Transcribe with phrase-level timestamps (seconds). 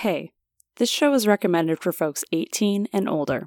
[0.00, 0.32] Hey,
[0.76, 3.46] this show is recommended for folks 18 and older.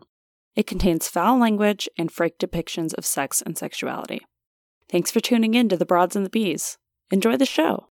[0.56, 4.22] It contains foul language and frank depictions of sex and sexuality.
[4.88, 6.78] Thanks for tuning in to The Broads and the Bees.
[7.10, 7.88] Enjoy the show.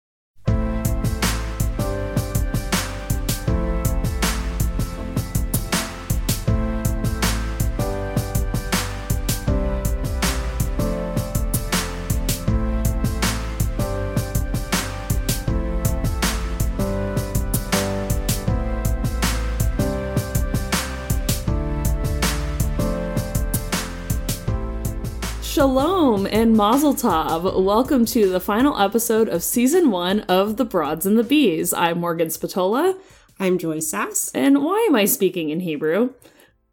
[25.61, 27.63] Shalom and Mazel Tov.
[27.63, 31.71] Welcome to the final episode of season one of The Broads and the Bees.
[31.71, 32.97] I'm Morgan Spatola.
[33.39, 34.31] I'm Joye Sass.
[34.33, 36.15] And why am I speaking in Hebrew?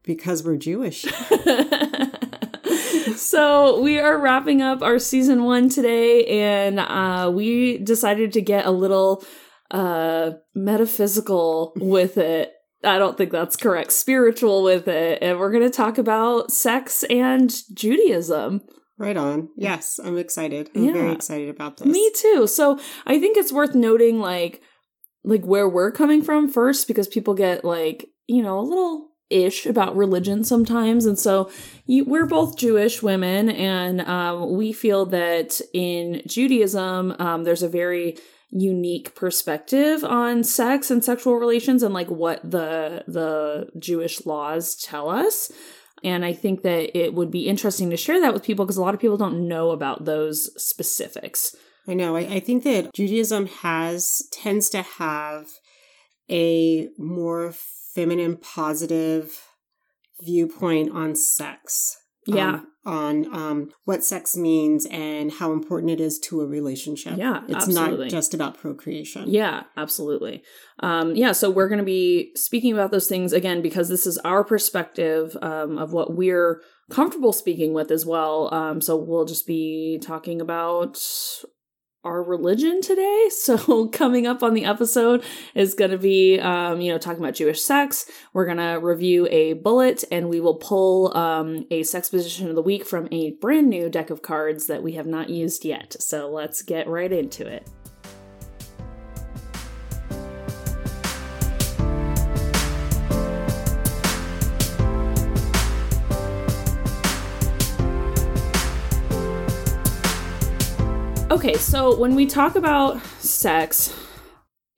[0.05, 1.03] Because we're Jewish.
[3.15, 8.65] so we are wrapping up our season one today, and uh, we decided to get
[8.65, 9.23] a little
[9.71, 12.55] uh, metaphysical with it.
[12.83, 13.93] I don't think that's correct.
[13.93, 15.19] Spiritual with it.
[15.21, 18.63] And we're going to talk about sex and Judaism.
[18.99, 19.51] Right on.
[19.57, 20.71] Yes, I'm excited.
[20.75, 20.93] I'm yeah.
[20.93, 21.87] very excited about this.
[21.87, 22.47] Me too.
[22.49, 24.61] So I think it's worth noting like
[25.25, 29.67] like where we're coming from first because people get like, you know, a little ish
[29.67, 31.51] about religion sometimes and so
[31.85, 37.69] you, we're both jewish women and um, we feel that in judaism um, there's a
[37.69, 38.17] very
[38.51, 45.11] unique perspective on sex and sexual relations and like what the the jewish laws tell
[45.11, 45.53] us
[46.05, 48.83] and I think that it would be interesting to share that with people because a
[48.83, 51.55] lot of people don't know about those specifics.
[51.87, 52.17] I know.
[52.17, 55.47] I, I think that Judaism has, tends to have
[56.31, 57.55] a more
[57.95, 59.41] feminine, positive
[60.21, 61.97] viewpoint on sex.
[62.27, 62.55] Yeah.
[62.55, 67.19] Um, on um, what sex means and how important it is to a relationship.
[67.19, 68.07] Yeah, it's absolutely.
[68.07, 69.25] not just about procreation.
[69.29, 70.43] Yeah, absolutely.
[70.81, 74.17] Um, yeah, so we're going to be speaking about those things again because this is
[74.19, 78.53] our perspective um, of what we're comfortable speaking with as well.
[78.53, 80.99] Um, so we'll just be talking about
[82.09, 83.29] our religion today.
[83.39, 85.25] So coming up on the episode
[85.55, 88.11] is going to be, um, you know, talking about Jewish sex.
[88.33, 92.57] We're going to review a bullet and we will pull um, a sex position of
[92.57, 95.97] the week from a brand new deck of cards that we have not used yet.
[96.01, 97.69] So let's get right into it.
[111.31, 113.95] Okay, so when we talk about sex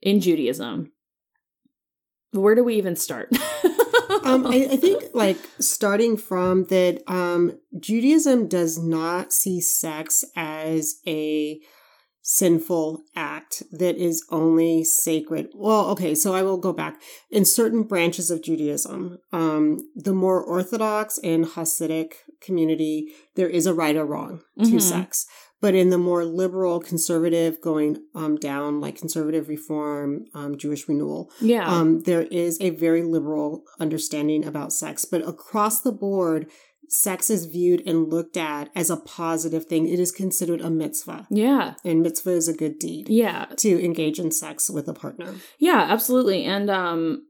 [0.01, 0.91] in Judaism,
[2.33, 3.29] where do we even start?
[4.25, 10.95] um, I, I, think, like, starting from that, um, Judaism does not see sex as
[11.07, 11.61] a
[12.21, 15.47] sinful act that is only sacred.
[15.55, 17.01] Well, okay, so I will go back.
[17.29, 22.11] In certain branches of Judaism, um, the more Orthodox and Hasidic
[22.41, 24.79] community, there is a right or wrong to mm-hmm.
[24.79, 25.25] sex.
[25.61, 31.31] But in the more liberal, conservative, going um, down like conservative reform, um, Jewish renewal,
[31.39, 35.05] yeah, um, there is a very liberal understanding about sex.
[35.05, 36.49] But across the board,
[36.91, 39.87] sex is viewed and looked at as a positive thing.
[39.87, 41.25] It is considered a mitzvah.
[41.29, 41.75] Yeah.
[41.85, 43.07] And mitzvah is a good deed.
[43.07, 43.45] Yeah.
[43.57, 45.35] To engage in sex with a partner.
[45.57, 46.43] Yeah, absolutely.
[46.43, 47.27] And um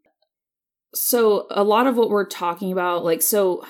[0.94, 3.64] so a lot of what we're talking about like so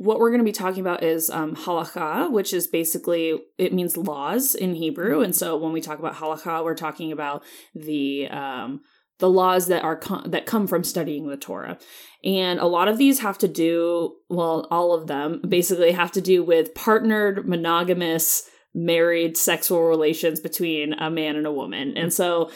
[0.00, 3.98] what we're going to be talking about is um, halacha, which is basically it means
[3.98, 7.44] laws in Hebrew, and so when we talk about halacha, we're talking about
[7.74, 8.80] the um,
[9.18, 11.78] the laws that are that come from studying the Torah,
[12.24, 16.22] and a lot of these have to do well, all of them basically have to
[16.22, 22.50] do with partnered monogamous married sexual relations between a man and a woman, and so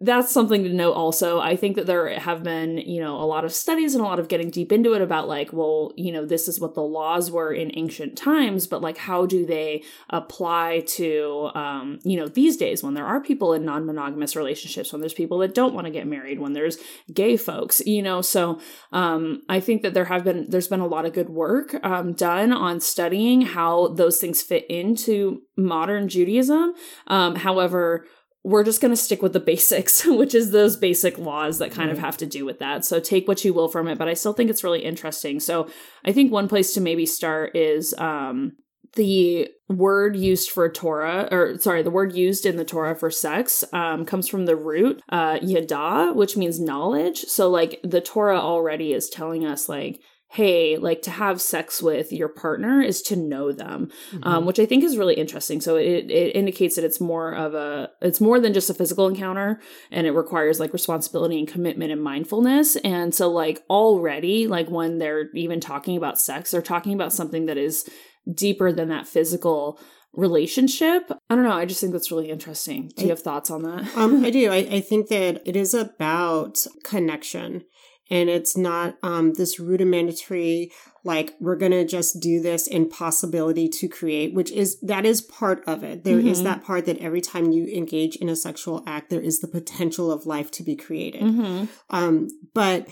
[0.00, 1.40] that's something to note also.
[1.40, 4.20] I think that there have been, you know, a lot of studies and a lot
[4.20, 7.30] of getting deep into it about like, well, you know, this is what the laws
[7.30, 12.56] were in ancient times, but like how do they apply to um, you know, these
[12.56, 15.92] days when there are people in non-monogamous relationships, when there's people that don't want to
[15.92, 16.78] get married, when there's
[17.12, 18.22] gay folks, you know.
[18.22, 18.60] So
[18.92, 22.12] um I think that there have been there's been a lot of good work um
[22.12, 26.72] done on studying how those things fit into modern Judaism.
[27.08, 28.06] Um, however,
[28.44, 31.90] we're just going to stick with the basics, which is those basic laws that kind
[31.90, 32.84] of have to do with that.
[32.84, 35.40] So take what you will from it, but I still think it's really interesting.
[35.40, 35.68] So
[36.04, 38.52] I think one place to maybe start is um,
[38.94, 43.64] the word used for Torah, or sorry, the word used in the Torah for sex
[43.72, 47.20] um, comes from the root uh, yada, which means knowledge.
[47.24, 50.00] So like the Torah already is telling us like
[50.30, 54.24] hey, like to have sex with your partner is to know them, Mm-hmm.
[54.28, 55.60] um, which I think is really interesting.
[55.60, 59.08] So it, it indicates that it's more of a, it's more than just a physical
[59.08, 59.58] encounter
[59.90, 62.76] and it requires like responsibility and commitment and mindfulness.
[62.76, 67.46] And so like already, like when they're even talking about sex, they're talking about something
[67.46, 67.88] that is
[68.30, 69.80] deeper than that physical
[70.12, 71.10] relationship.
[71.30, 71.52] I don't know.
[71.52, 72.92] I just think that's really interesting.
[72.96, 73.96] Do you have thoughts on that?
[73.96, 74.50] um, I do.
[74.50, 77.64] I, I think that it is about connection.
[78.10, 80.72] And it's not um, this rudimentary,
[81.04, 85.62] like, we're going to just do this impossibility to create, which is, that is part
[85.66, 86.04] of it.
[86.04, 86.44] There is Mhm.
[86.44, 90.10] that part that every time you engage in a sexual act, there is the potential
[90.10, 91.20] of life to be created.
[91.22, 91.64] mm-hmm.
[91.90, 92.88] Um, but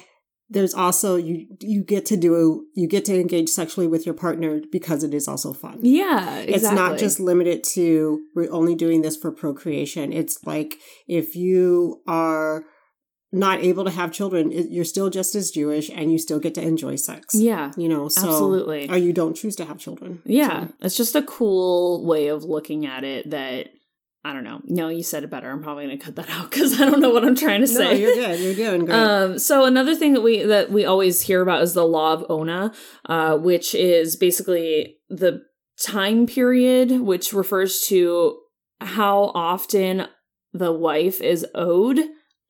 [0.48, 4.60] there's also, you, you get to do, you get to engage sexually with your partner
[4.70, 5.78] because it is also fun.
[5.82, 6.54] Yeah, exactly.
[6.54, 10.12] It's not just limited to we're only doing this for procreation.
[10.12, 10.76] It's like
[11.08, 12.64] if you are
[13.36, 16.62] not able to have children, you're still just as Jewish and you still get to
[16.62, 17.34] enjoy sex.
[17.34, 18.88] yeah, You know, so absolutely.
[18.88, 20.22] or you don't choose to have children.
[20.24, 23.68] Yeah, So, it's just a cool way of looking at it that
[24.24, 24.60] I don't know.
[24.64, 25.48] No, you said it better.
[25.48, 27.72] I'm probably going to cut that out cuz I don't know what I'm trying to
[27.72, 28.00] no, say.
[28.00, 28.40] you're good.
[28.40, 28.96] You're doing great.
[28.96, 32.26] Um, so another thing that we that we always hear about is the law of
[32.28, 32.72] Ona,
[33.08, 35.42] uh, which is basically the
[35.80, 38.38] time period, which refers to
[38.80, 40.06] how often
[40.52, 42.00] the wife is owed,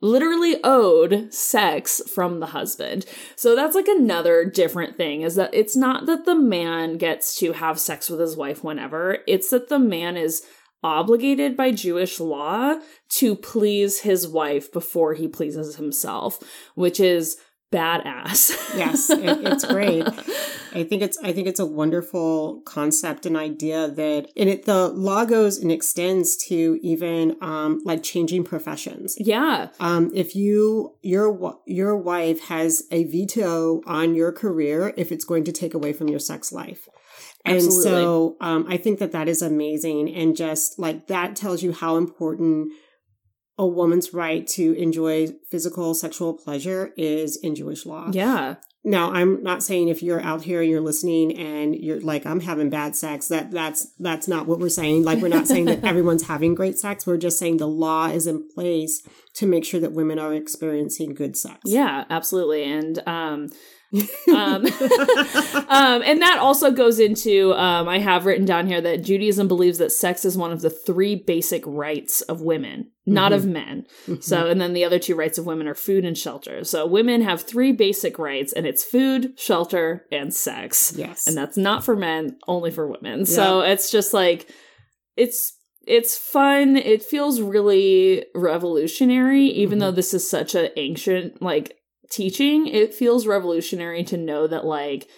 [0.00, 3.06] literally owed sex from the husband.
[3.34, 7.52] So that's like another different thing is that it's not that the man gets to
[7.52, 10.44] have sex with his wife whenever, it's that the man is
[10.82, 12.78] obligated by Jewish law
[13.08, 16.38] to please his wife before he pleases himself,
[16.75, 17.38] which is
[17.73, 18.51] badass.
[18.77, 20.05] Yes, it- it's great.
[20.73, 24.89] I think it's I think it's a wonderful concept and idea that and it the
[24.89, 29.17] law goes and extends to even um like changing professions.
[29.19, 29.69] yeah.
[29.81, 35.45] Um, if you your your wife has a veto on your career if it's going
[35.45, 36.89] to take away from your sex life,
[37.45, 37.83] and Absolutely.
[37.91, 41.97] so um, I think that that is amazing, and just like that tells you how
[41.97, 42.73] important
[43.58, 48.11] a woman's right to enjoy physical sexual pleasure is in Jewish law.
[48.12, 48.56] Yeah.
[48.85, 52.38] Now, I'm not saying if you're out here, and you're listening, and you're like, I'm
[52.38, 53.26] having bad sex.
[53.29, 55.03] That that's that's not what we're saying.
[55.03, 57.05] Like, we're not saying that everyone's having great sex.
[57.05, 59.03] We're just saying the law is in place
[59.35, 61.58] to make sure that women are experiencing good sex.
[61.64, 62.62] Yeah, absolutely.
[62.62, 63.49] And um
[64.29, 64.67] um,
[65.69, 69.79] um, and that also goes into um, I have written down here that Judaism believes
[69.79, 73.87] that sex is one of the three basic rights of women, not of men.
[74.21, 76.65] So, and then the other two rights of women are food and shelter.
[76.65, 80.93] So, women have three basic rights, and it's food, shelter, and sex.
[80.97, 83.25] yes, And that's not for men, only for women.
[83.27, 84.49] So it's just like
[85.17, 85.53] it's
[85.87, 86.77] it's fun.
[86.77, 89.81] It feels really revolutionary, even Mhm.
[89.82, 91.75] though this is such an ancient like
[92.11, 92.67] teaching.
[92.67, 95.08] It feels revolutionary to know that like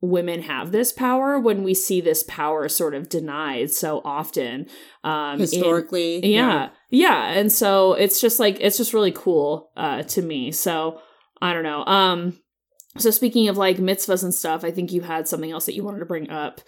[0.00, 4.66] women have this power when we see this power sort of denied so often.
[5.04, 10.02] Um, in- historically, yeah, yeah, and so it's just like it's just really cool uh,
[10.04, 10.52] to me.
[10.52, 11.00] So
[11.40, 11.84] I don't know.
[11.84, 12.38] Um,
[12.98, 15.84] so speaking of like mitzvahs and stuff, I think you had something else that you
[15.84, 16.60] wanted to bring up.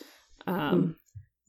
[0.46, 0.96] Um,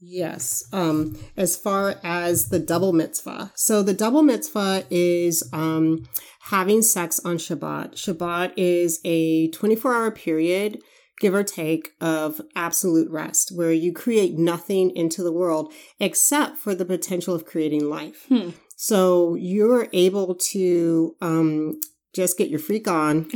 [0.00, 0.64] Yes.
[0.72, 3.52] Um, as far as the double mitzvah.
[3.54, 6.08] So the double mitzvah is um,
[6.42, 7.92] having sex on Shabbat.
[7.92, 10.80] Shabbat is a 24 hour period,
[11.20, 16.74] give or take, of absolute rest where you create nothing into the world except for
[16.74, 18.24] the potential of creating life.
[18.28, 18.50] Hmm.
[18.76, 21.78] So you're able to um,
[22.14, 23.30] just get your freak on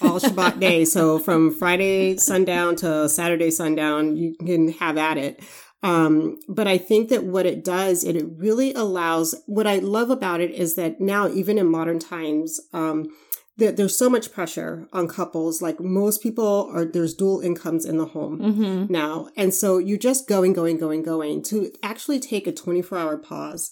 [0.00, 0.86] all Shabbat day.
[0.86, 5.42] So from Friday sundown to Saturday sundown, you can have at it.
[5.86, 10.10] Um, but I think that what it does, and it really allows, what I love
[10.10, 13.08] about it is that now, even in modern times, um,
[13.56, 15.62] that there's so much pressure on couples.
[15.62, 18.90] Like most people are, there's dual incomes in the home mhm.
[18.90, 19.28] now.
[19.36, 23.70] And so you're just going, going, going, going to actually take a 24 hour pause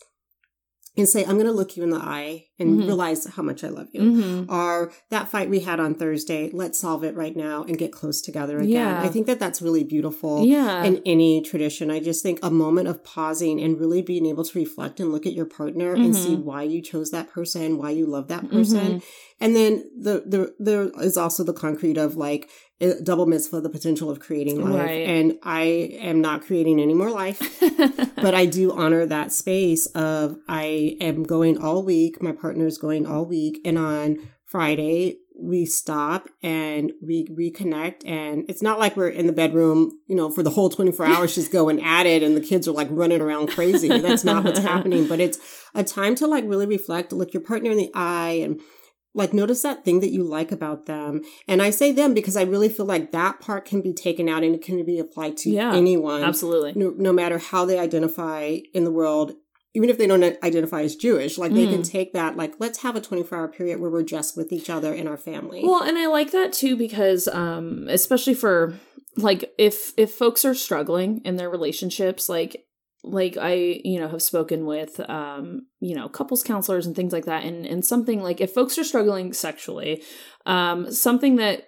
[0.96, 2.86] and say, I'm going to look you in the eye and Mhm.
[2.86, 4.00] realize how much I love you.
[4.00, 4.50] Mhm.
[4.50, 8.20] Or that fight we had on Thursday, let's solve it right now and get close
[8.20, 8.68] together again.
[8.70, 9.00] Yeah.
[9.02, 10.84] I think that that's really beautiful Yeah.
[10.84, 11.90] in any tradition.
[11.90, 15.26] I just think a moment of pausing and really being able to reflect and look
[15.26, 16.44] at your partner and see Mhm.
[16.44, 18.78] why you chose that person, why you love that person.
[18.98, 19.02] Mhm.
[19.40, 22.48] And then the, the there is also the concrete of like
[22.80, 24.74] a double mitzvah, the potential of creating life.
[24.80, 25.06] Right.
[25.08, 25.62] And I
[26.00, 27.40] am not creating any more life,
[28.16, 32.22] but I do honor that space of I am going all week.
[32.22, 38.44] My partner is going all week, and on Friday we stop and we reconnect and
[38.48, 41.50] it's not like we're in the bedroom you know for the whole 24 hours just
[41.50, 45.08] going at it and the kids are like running around crazy that's not what's happening
[45.08, 45.38] but it's
[45.74, 48.60] a time to like really reflect look your partner in the eye and
[49.12, 52.42] like notice that thing that you like about them and i say them because i
[52.42, 55.50] really feel like that part can be taken out and it can be applied to
[55.50, 56.74] Yeah, anyone Absolutely.
[56.76, 59.32] no, no matter how they identify in the world
[59.74, 61.90] even if they don't identify as jewish like they can Mm.
[61.90, 64.94] take that like let's have a 24 hour period where we're just with each other
[64.94, 68.78] in our family Well, and I like that too because um especially for
[69.16, 72.64] like if if folks are struggling in their relationships like
[73.02, 77.26] like I you know have spoken with um you know couples counselors and things like
[77.26, 80.02] that and and something like if folks are struggling sexually
[80.46, 81.64] um something that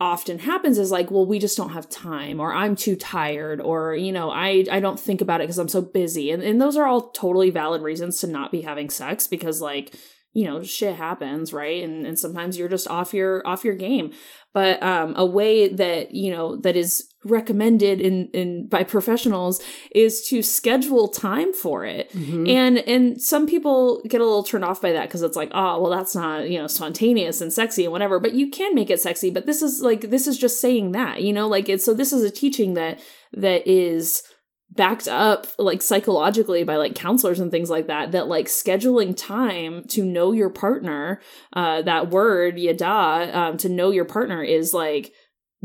[0.00, 3.94] often happens is like well we just don't have time or i'm too tired or
[3.94, 6.30] you know i i don't think about it because i'm so busy.
[6.30, 9.94] And, and those are all totally valid reasons to not be having sex because like
[10.32, 11.82] you know shit happens right?
[11.82, 14.12] And and sometimes you're just off your off your game.
[14.52, 19.62] But um a way that you know that is recommended in in by professionals
[19.94, 22.48] is to schedule time for it Mhm.
[22.48, 25.80] and and some people get a little turned off by that because it's like oh
[25.80, 29.00] well that's not you know spontaneous and sexy and whatever but you can make it
[29.00, 31.94] sexy but this is like this is just saying that you know like it's so
[31.94, 33.00] this is a teaching that
[33.32, 34.22] that is
[34.70, 39.84] backed up like psychologically by like counselors and things like that that like scheduling time
[39.84, 41.20] to know your partner
[41.52, 45.12] uh that word yada um to know your partner is like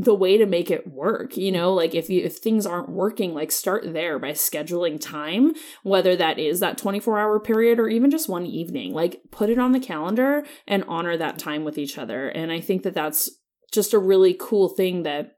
[0.01, 3.34] the way to make it work you know like if you if things aren't working
[3.34, 5.53] like start there by scheduling time
[5.84, 8.94] whether that is that 24 hour period or even just one evening.
[8.94, 12.29] Like put it on the calendar and honor that time with each other.
[12.29, 13.29] And i think that that's
[13.72, 15.38] just a really cool thing that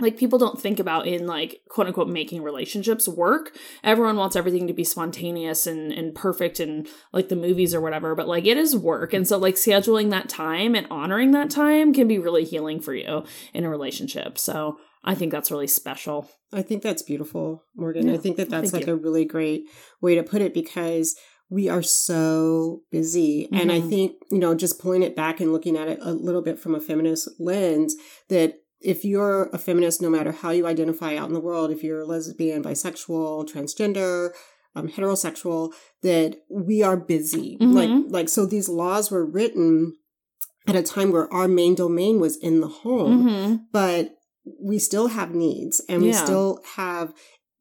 [0.00, 4.66] like people don't think about in like quote unquote making relationships work everyone wants everything
[4.66, 8.56] to be spontaneous and, and perfect and like the movies or whatever but like it
[8.56, 12.44] is work and so like scheduling that time and honoring that time can be really
[12.44, 17.00] healing for you in a relationship so i think that's really special I think that's
[17.00, 18.08] beautiful, Morgan.
[18.08, 19.64] Yeah, I think that that's like a really great
[20.02, 21.16] way to put it because
[21.48, 23.48] we are so busy.
[23.52, 23.88] And I Mhm.
[23.88, 26.74] think, you know, just pulling it back and looking at it a little bit from
[26.74, 27.96] a feminist lens,
[28.28, 31.82] that if you're a feminist, no matter how you identify out in the world, if
[31.82, 34.30] you're lesbian, bisexual, transgender,
[34.74, 35.72] um, heterosexual,
[36.02, 37.58] that we are busy.
[37.60, 37.74] Mhm.
[37.74, 39.96] Like, like, so these laws were written
[40.66, 43.56] at a time where our main domain was in the home mm-hmm.
[43.72, 44.14] but
[44.60, 46.24] we still have needs and we Yeah.
[46.24, 47.12] still have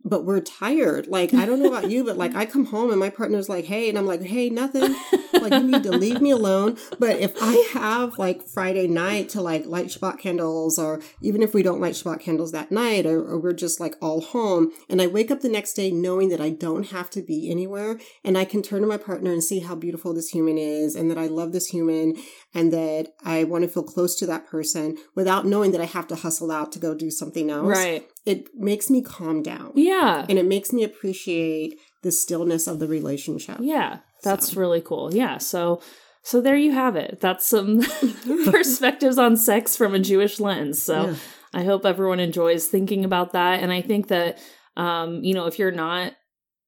[0.03, 1.07] but we're tired.
[1.07, 3.65] Like i don't know about you but like i come home and my partner's like
[3.65, 4.95] hey and i'm like hey nothing.
[5.33, 6.77] Like you need to leave me alone.
[6.99, 11.53] But if i have like friday night to like light shabbat candles or even if
[11.53, 15.01] we don't light shabbat candles that night or, or we're just like all home and
[15.01, 18.37] i wake up the next day knowing that i don't have to be anywhere and
[18.37, 21.17] i can turn to my partner and see how beautiful this human is and that
[21.17, 22.15] i love this human
[22.53, 26.07] and that I want to feel close to that person without knowing that I have
[26.07, 27.67] to hustle out to go do something else.
[27.67, 29.71] right It makes me calm down.
[29.75, 33.57] yeah And it makes me appreciate the stillness of the relationship.
[33.59, 34.59] Yeah, that's So.
[34.59, 35.13] really cool.
[35.13, 35.81] Yeah, so
[36.23, 37.19] so there you have it.
[37.19, 37.81] That's some
[38.51, 40.81] perspectives on sex from a Jewish lens.
[40.81, 41.15] So Yeah.
[41.53, 43.61] I hope everyone enjoys thinking about that.
[43.61, 44.37] And I think that
[44.77, 46.13] um, you know, if you're not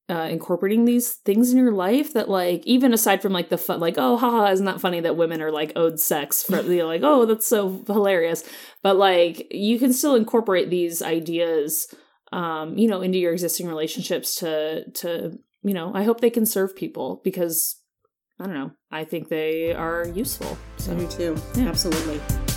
[0.09, 3.79] uh, incorporating these things in your life that like even aside from like the fun
[3.79, 6.87] like oh haha isn't that funny that women are like owed sex for you know,
[6.87, 8.43] like oh that's so hilarious
[8.81, 11.87] but like you can still incorporate these ideas
[12.33, 16.45] um you know into your existing relationships to to you know i hope they can
[16.45, 17.79] serve people because
[18.41, 21.37] i don't know i think they are useful so do too.
[21.55, 21.69] Yeah.
[21.69, 22.52] Absolutely.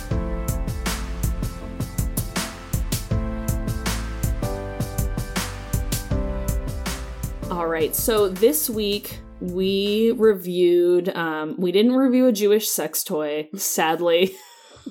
[7.57, 13.49] All right so this week we reviewed um we didn't review a jewish sex toy
[13.55, 14.35] sadly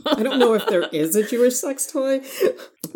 [0.04, 2.23] I don't know if there is a Jewish sex toy.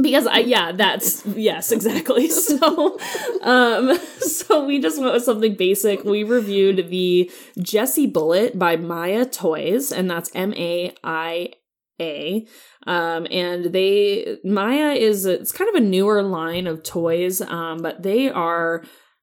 [0.02, 2.28] because I yeah, that's yes, exactly.
[2.30, 2.98] So
[3.42, 6.02] um so we just went with something basic.
[6.02, 11.52] We reviewed the Jessi Bullet by Maia Toys, and that's M A I
[12.00, 12.44] A.
[12.88, 18.02] Um and they Maia is it's kind of a newer line of toys, um, but
[18.02, 18.82] they are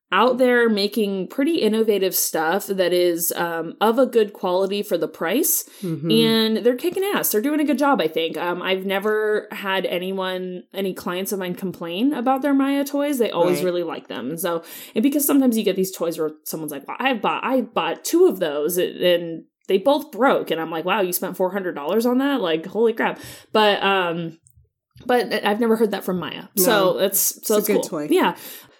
[0.09, 5.07] out there making pretty innovative stuff that is um, of a good quality for the
[5.07, 6.23] price Mhm.
[6.25, 7.29] and they're kicking ass.
[7.29, 8.37] They're doing a good job, I think.
[8.37, 13.17] Um, I've never had anyone, any clients of mine complain about their Maia toys.
[13.17, 13.65] They always Right.
[13.65, 14.63] really like them, and so
[14.95, 18.05] and because sometimes you get these toys where someone's like, "Well, I bought, I bought
[18.05, 21.75] two of those," and they both broke, and I'm like, "Wow, you spent four hundred
[21.75, 22.39] dollars on that?
[22.39, 23.19] Like, holy crap!"
[23.51, 24.37] But um,
[25.05, 27.83] but I've never heard that from Maia, so it's so It's a it's good cool.
[27.83, 28.07] toy.
[28.09, 28.35] Yeah.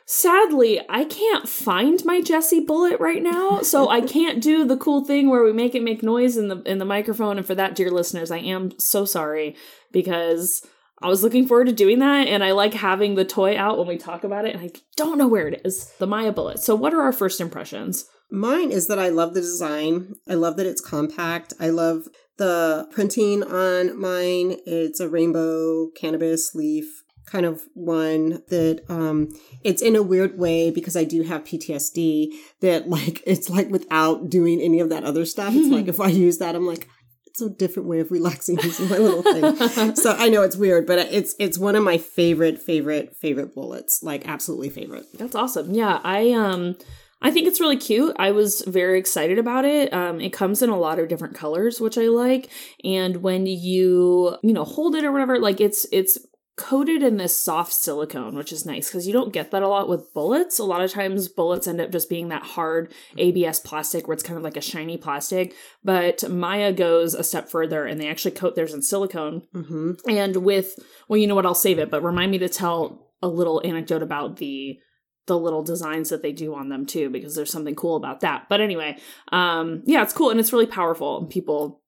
[0.09, 5.03] Sadly, I can't find my Jessi Bullet right now, so I can't do the cool
[5.03, 7.37] thing where we make it make noise in the in the microphone.
[7.37, 9.57] And for that, dear listeners, I am so sorry
[9.91, 10.65] because
[11.01, 13.87] I was looking forward to doing that, and I like having the toy out when
[13.87, 15.91] we talk about it, and I don't know where it is.
[15.99, 16.59] The Maia Bullet.
[16.59, 18.05] So, what are our first impressions?
[18.31, 20.15] Mine is that I love the design.
[20.25, 21.53] I love that it's compact.
[21.59, 24.55] I love the printing on mine.
[24.65, 29.27] It's a rainbow cannabis leaf kind of one that um
[29.63, 32.31] it's in a weird way because I do have PTSD
[32.61, 35.53] that like it's like without doing any of that other stuff.
[35.53, 36.87] It's like if I use that I'm like
[37.27, 39.95] it's a different way of relaxing using my little thing.
[39.95, 44.01] so I know it's weird, but it's it's one of my favorite favorite favorite bullets.
[44.01, 45.05] Like absolutely favorite.
[45.13, 45.71] That's awesome.
[45.71, 46.77] Yeah, I um
[47.21, 48.15] I think it's really cute.
[48.19, 49.91] I was very excited about it.
[49.91, 52.49] Um, it comes in a lot of different colors, which I like.
[52.83, 56.19] And when you, you know, hold it or whatever, like it's it's
[56.57, 59.87] coated in this soft silicone, which is nice because you don't get that a lot
[59.87, 60.57] with bullets.
[60.57, 64.23] A lot of times bullets end up just being that hard ABS plastic where it's
[64.23, 65.53] kind of like a shiny plastic.
[65.83, 69.43] But Maia goes a step further and they actually coat theirs in silicone.
[69.53, 70.09] Mm-hmm.
[70.09, 73.27] And with, well, you know what, I'll save it, but remind me to tell a
[73.27, 74.79] little anecdote about the
[75.27, 78.47] the little designs that they do on them too because there's something cool about that.
[78.49, 78.97] But anyway,
[79.31, 81.81] um yeah, it's cool and it's really powerful and people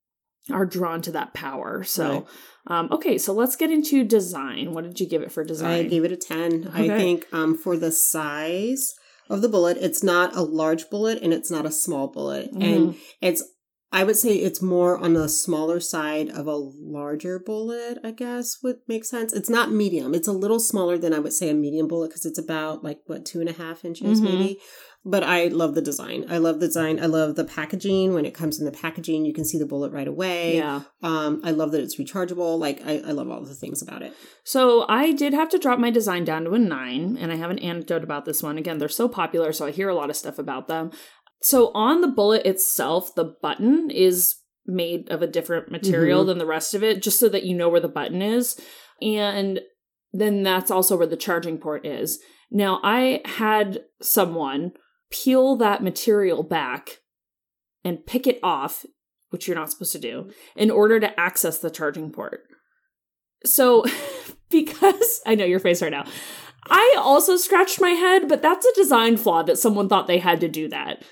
[0.52, 1.84] are drawn to that power.
[1.84, 2.26] So Right.
[2.68, 4.74] um okay, so let's get into design.
[4.74, 5.86] What did you give it for design?
[5.86, 6.72] I gave it a 10.
[6.74, 8.94] I think um, for the size
[9.30, 12.52] of the bullet, it's not a large bullet and it's not a small bullet.
[12.52, 12.62] Mm-hmm.
[12.62, 13.44] And it's,
[13.92, 18.58] I would say it's more on the smaller side of a larger bullet, I guess
[18.64, 19.34] would make sense.
[19.34, 20.14] It's not medium.
[20.14, 23.00] It's a little smaller than I would say a medium bullet because it's about like,
[23.08, 24.24] what, two and a half inches Mhm.
[24.24, 24.60] maybe.
[25.06, 26.26] But I love the design.
[26.30, 27.00] I love the design.
[27.02, 28.14] I love the packaging.
[28.14, 30.58] When it comes in the packaging, you can see the bullet right away.
[30.58, 30.82] yeah.
[31.02, 32.60] Um, I love that it's rechargeable.
[32.60, 34.14] Like, I, I love all the things about it.
[34.44, 37.50] So I did have to drop my design down to a nine, and I have
[37.50, 38.58] an anecdote about this one.
[38.58, 40.92] Again, they're so popular, so I hear a lot of stuff about them.
[41.42, 46.28] So on the bullet itself, the button is made of a different material Mhm.
[46.28, 48.60] than the rest of it, just so that you know where the button is.
[49.02, 49.62] And
[50.12, 52.20] then that's also where the charging port is.
[52.52, 54.74] Now, I had someone
[55.12, 57.00] peel that material back
[57.84, 58.86] and pick it off,
[59.30, 62.42] which you're not supposed to do, in order to access the charging port.
[63.46, 63.86] So,
[64.50, 66.06] because I know your face right now,
[66.70, 70.42] I also scratched my head, but that's a design flaw that someone thought they had
[70.42, 71.04] to do that.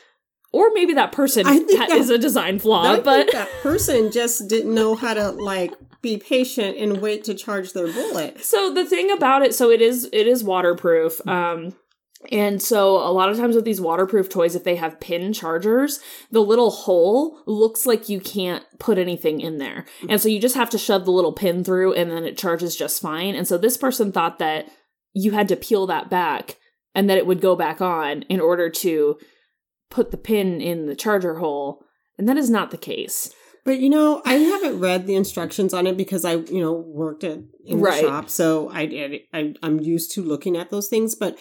[0.54, 3.50] Or maybe that person I think that- is a design flaw, I but think that
[3.62, 8.44] person just didn't know how to like be patient and wait to charge their bullet.
[8.44, 11.74] so the thing about it so it is it is waterproof um
[12.32, 16.00] and so a lot of times with these waterproof toys if they have pin chargers
[16.32, 19.86] the little hole looks like you can't put anything in there.
[20.00, 20.10] Mm-hmm.
[20.10, 22.76] And so you just have to shove the little pin through and then it charges
[22.76, 23.36] just fine.
[23.36, 24.68] And so this person thought that
[25.14, 26.58] you had to peel that back
[26.96, 29.18] and that it would go back on in order to
[29.90, 31.84] put the pin in the charger hole.
[32.18, 33.32] And that is not the case.
[33.64, 37.26] But you know, I haven't read the instructions on it because I, you know, worked
[37.26, 38.02] at in Right.
[38.02, 41.16] the shop, so I, I I'm used to looking at those things.
[41.16, 41.38] But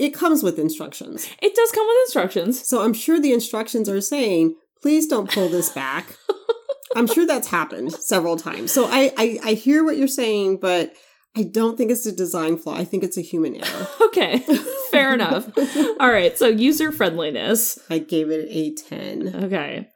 [0.00, 4.00] it comes with instructions, it does come with instructions so I'm sure the instructions are
[4.00, 6.16] saying, please don't pull this back.
[6.96, 8.72] I'm sure that's happened several times.
[8.72, 10.92] So I, I I hear what you're saying, but
[11.36, 12.74] I don't think it's a design flaw.
[12.76, 13.86] I think it's a human error.
[14.10, 14.44] Okay,
[14.90, 15.48] fair enough.
[16.00, 17.78] All right, so user friendliness.
[17.88, 19.44] I gave it a ten.
[19.44, 19.88] Okay.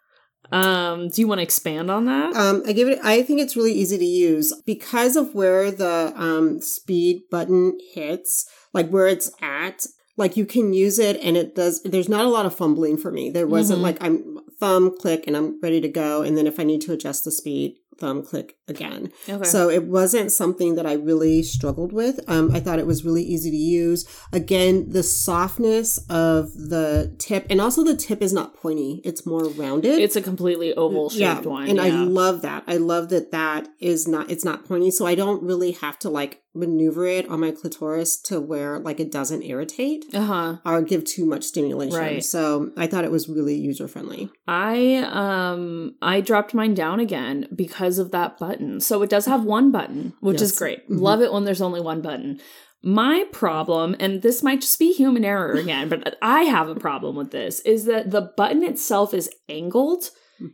[0.52, 2.36] Um, do you want to expand on that?
[2.36, 3.00] Um, I give it.
[3.02, 8.48] I think it's really easy to use because of where the um, speed button hits,
[8.72, 9.84] like where it's at.
[10.16, 11.82] Like you can use it, and it does.
[11.82, 13.30] There's not a lot of fumbling for me.
[13.30, 13.82] There wasn't Mhm.
[13.82, 16.92] like I'm thumb click and I'm ready to go, and then if I need to
[16.92, 19.10] adjust the speed, thumb click again.
[19.28, 19.44] okay.
[19.44, 22.20] So it wasn't something that I really struggled with.
[22.28, 24.04] Um, I thought it was really easy to use.
[24.32, 29.44] Again, the softness of the tip, and also the tip is not pointy; it's more
[29.48, 29.98] rounded.
[29.98, 31.68] it's a completely oval shaped one.
[31.68, 32.62] And I love that.
[32.68, 34.92] I love that that is not, it's not pointy.
[34.92, 39.00] So I don't really have to like maneuver it on my clitoris to where like
[39.00, 40.56] it doesn't irritate uh-huh.
[40.64, 41.98] or give too much stimulation.
[41.98, 42.24] Right.
[42.24, 44.30] So I thought it was really user friendly.
[44.46, 48.80] I um I dropped mine down again because of that button.
[48.80, 50.58] So it does have one button, which is Yes.
[50.58, 50.88] great.
[50.88, 51.00] Mhm.
[51.00, 52.40] Love it when there's only one button.
[52.86, 57.16] My problem, and this might just be human error again, but I have a problem
[57.16, 60.10] with this, is that the button itself is angled.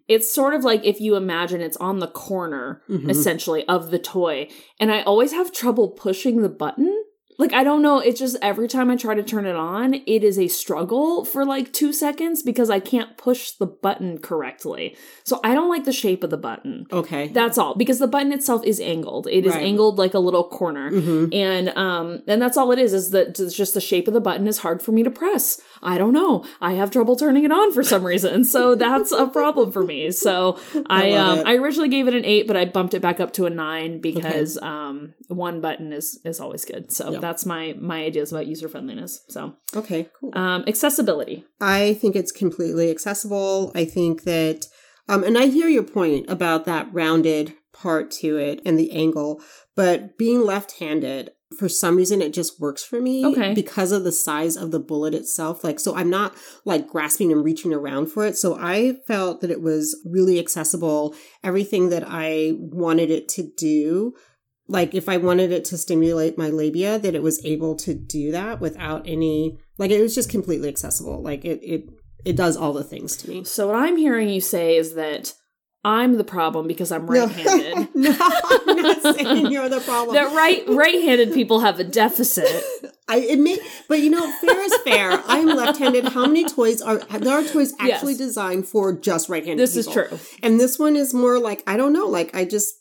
[0.08, 3.08] It's sort of like if you imagine it's on the corner, Mhm.
[3.10, 4.48] essentially, of the toy.
[4.78, 6.99] And I always have trouble pushing the button.
[7.40, 7.98] Like, I don't know.
[7.98, 11.44] It's just every time I try to turn it on, it is a struggle for
[11.46, 14.96] like two seconds because I can't push the button correctly.
[15.24, 16.86] So I don't like the shape of the button.
[16.92, 17.28] Okay.
[17.28, 19.26] That's all because the button itself is angled.
[19.26, 19.62] It is Right.
[19.64, 20.90] angled like a little corner.
[20.90, 24.12] hmm And um and that's all it is is that it's just the shape of
[24.12, 25.60] the button is hard for me to press.
[25.82, 26.44] I don't know.
[26.60, 28.44] I have trouble turning it on for some reason.
[28.44, 30.10] So that's a problem for me.
[30.10, 30.58] So
[30.90, 31.46] I, love um it.
[31.46, 34.00] I originally gave it an 8 but I bumped it back up to a 9
[34.00, 36.92] because um one button is is always good.
[36.92, 37.18] So Yeah.
[37.20, 39.20] that's my my ideas about user friendliness.
[39.28, 40.30] So Okay, cool.
[40.36, 41.44] um, accessibility.
[41.60, 43.72] I think it's completely accessible.
[43.74, 44.66] I think that,
[45.08, 49.40] um, and I hear your point about that rounded part to it and the angle,
[49.76, 53.26] but being left handed, for some reason, it just works for me.
[53.26, 53.54] Okay.
[53.54, 55.64] Because of the size of the bullet itself.
[55.64, 58.36] Like, so I'm not like grasping and reaching around for it.
[58.36, 61.12] So I felt that it was really accessible.
[61.42, 64.14] Everything that I wanted it to do.
[64.70, 68.30] Like if I wanted it to stimulate my labia, that it was able to do
[68.32, 71.20] that without any like it was just completely accessible.
[71.22, 71.90] Like it it
[72.24, 73.44] it does all the things to me.
[73.44, 75.34] So what I'm hearing you say is that
[75.82, 77.88] I'm the problem because I'm right-handed.
[77.94, 78.14] No,
[78.68, 80.14] I'm not saying you're the problem.
[80.14, 82.62] that right right-handed people have a deficit.
[83.08, 85.20] I admit, but you know, fair is fair.
[85.26, 86.04] I'm left-handed.
[86.10, 87.38] How many toys are there?
[87.38, 88.18] Are toys actually Yes.
[88.18, 89.58] designed for just right-handed?
[89.60, 90.06] This is true.
[90.42, 92.06] And this one is more like I don't know.
[92.06, 92.74] Like I just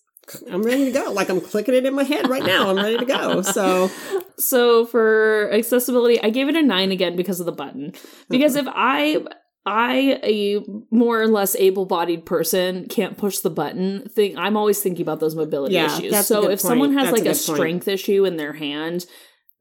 [0.52, 1.12] I'm ready to go.
[1.12, 2.70] Like I'm clicking it in my head right now.
[2.70, 3.42] I'm ready to go.
[3.42, 3.90] So
[4.38, 7.94] So for accessibility, I gave it a nine again because of the button.
[8.30, 9.24] Because if I
[9.66, 15.02] I a more or less able-bodied person can't push the button thing, I'm always thinking
[15.04, 16.14] about those mobility Yeah, issues.
[16.14, 17.38] a So if someone has That's like a, point.
[17.38, 19.06] strength issue in their hand,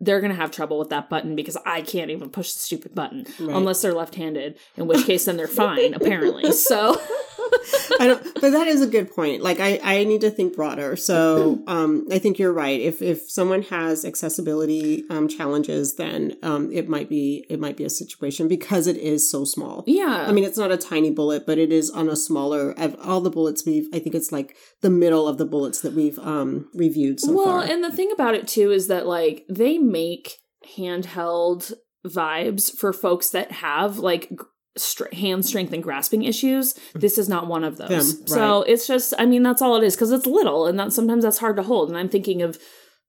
[0.01, 3.27] they're gonna have trouble with that button because I can't even push the stupid button
[3.41, 3.57] Right.
[3.57, 4.57] unless they're left-handed.
[4.77, 6.53] In which case, then they're fine apparently.
[6.53, 6.99] So
[7.99, 9.43] but that is a good point.
[9.43, 10.97] Like I, I need to think broader.
[10.97, 12.81] So, um, I think you're right.
[12.81, 17.85] If if someone has accessibility um, challenges, then um, it might be it might be
[17.85, 19.85] a situation because it is so small.
[19.87, 22.73] yeah, I mean, it's not a tiny bullet, but it is on a smaller.
[22.73, 25.95] Of all the bullets we've, I think it's like the middle of the bullets that
[25.95, 27.63] we've um reviewed so well, far.
[27.63, 30.39] and the thing about it too is that like they make
[30.77, 31.73] handheld
[32.07, 34.31] vibes for folks that have like
[35.13, 36.75] hand strength and grasping issues.
[36.95, 38.19] This is not one of those.
[38.19, 40.93] Them, So it's just, I mean, that's all it is because it's little, and that
[40.93, 41.89] sometimes that's hard to hold.
[41.89, 42.59] And I'm thinking of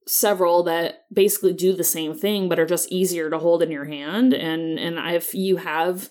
[0.08, 3.86] several that basically do the same thing but are just easier to hold in your
[3.86, 6.10] hand and and if you have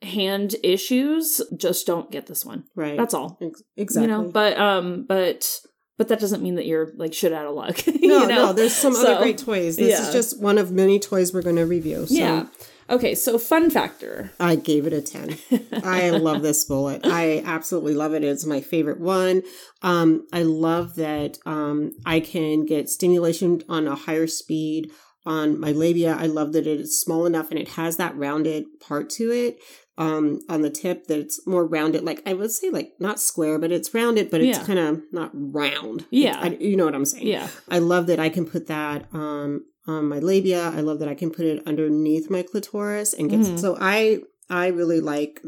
[0.00, 2.96] hand issues just don't get this one right.
[2.96, 4.10] that's all Ex- exactly.
[4.10, 5.60] you know but um but
[5.98, 8.26] but that doesn't mean that you're like shit out of luck no, you know?
[8.26, 8.52] no.
[8.54, 9.76] There's some So, other great toys.
[9.76, 10.06] This yeah.
[10.06, 12.06] is just one of many toys we're going to review.
[12.06, 12.46] So yeah
[12.88, 15.38] okay so fun factor I gave it a 10.
[15.84, 17.02] I love this bullet.
[17.04, 18.24] I absolutely love it.
[18.24, 19.42] It's my favorite one.
[19.82, 24.90] Um, I love that um, I can get stimulation on a higher speed
[25.26, 26.16] on my labia.
[26.18, 29.58] I love that it is small enough and it has that rounded part to it
[29.96, 32.02] um, on the tip that it's more rounded.
[32.04, 34.64] Like I would say, like not square, but it's rounded, but it's Yeah.
[34.64, 36.04] kind of not round.
[36.10, 36.38] Yeah.
[36.40, 37.26] I, you know what I'm saying?
[37.26, 40.62] yeah I love that I can put that um, on my labia.
[40.70, 43.58] I love that I can put it underneath my clitoris and get Mhm.
[43.58, 45.40] so I I really like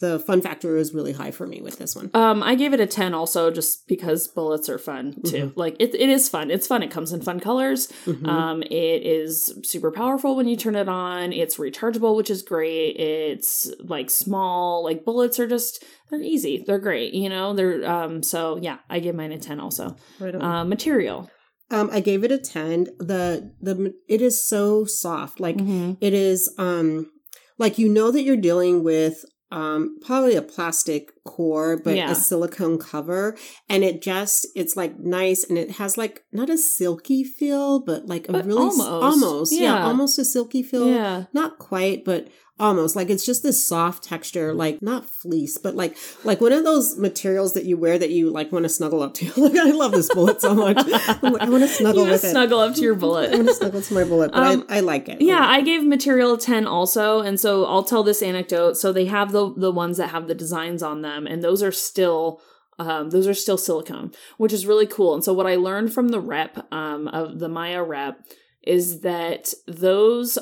[0.00, 2.10] the fun factor is really high for me with this one.
[2.14, 5.52] um i gave it a 10 also just because bullets are fun too.
[5.56, 6.50] Like it, it is fun.
[6.50, 6.82] It's fun.
[6.82, 7.88] It comes in fun colors.
[8.06, 8.28] Mhm.
[8.28, 11.32] um it is super powerful when you turn it on.
[11.32, 12.90] It's rechargeable which is great.
[12.96, 14.84] It's like small.
[14.84, 16.62] Like bullets are just they're easy.
[16.66, 17.54] They're great you know?
[17.54, 19.96] They're um so yeah i give mine a 10 also.
[20.20, 21.28] Right uh, material.
[21.70, 22.84] Um, I gave it a ten.
[22.98, 27.10] The the it is so soft, like it is um
[27.58, 32.10] like you know that you're dealing with um probably a plastic core but Yeah.
[32.10, 33.36] a silicone cover
[33.68, 38.06] and it just it's like nice and it has like not a silky feel but
[38.06, 38.80] like a But really almost.
[38.88, 39.60] almost yeah.
[39.76, 39.84] Yeah.
[39.86, 42.28] almost a silky feel yeah not quite but
[42.60, 46.62] almost like it's just this soft texture like not fleece but like like one of
[46.62, 49.70] those materials that you wear that you like want to snuggle up to like i
[49.70, 52.72] love this bullet so much like, i want to snuggle with just it snuggle up
[52.72, 55.08] to your bullet i want to snuggle to my bullet but Um, I, I like
[55.08, 57.20] it Yeah, I gave material 10 also.
[57.20, 58.76] And so I'll tell this anecdote.
[58.76, 61.72] So they have the the ones that have the designs on them, and those are
[61.72, 62.40] still
[62.78, 65.14] um, those are still silicone, which is really cool.
[65.14, 68.20] And so what I learned from the rep um, of the Maia rep
[68.62, 70.38] is that those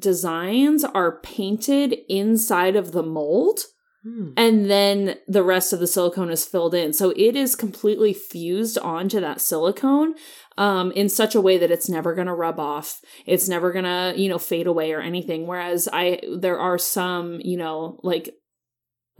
[0.00, 3.60] designs are painted inside of the mold
[4.02, 4.30] Hmm.
[4.34, 6.94] and then the rest of the silicone is filled in.
[6.94, 10.14] So it is completely fused onto that silicone
[10.56, 13.02] um, in such a way that it's never going to rub off.
[13.26, 15.46] It's never going to, you know, fade away or anything.
[15.46, 18.34] Whereas I, there are some, you know, like